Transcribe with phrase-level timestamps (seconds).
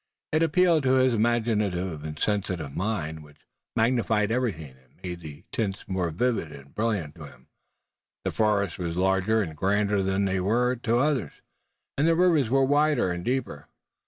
[0.31, 3.37] It appealed to his imaginative and sensitive mind, which
[3.75, 7.13] magnified everything, and made the tints more vivid and brilliant.
[7.13, 7.49] To him
[8.23, 11.33] the forests were larger and grander than they were to the others,
[11.99, 13.67] and the rivers were wider and deeper.